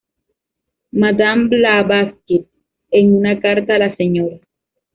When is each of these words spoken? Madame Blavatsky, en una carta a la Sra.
Madame 0.93 1.47
Blavatsky, 1.47 2.47
en 2.89 3.13
una 3.17 3.39
carta 3.39 3.75
a 3.75 3.77
la 3.77 3.95
Sra. 3.95 4.39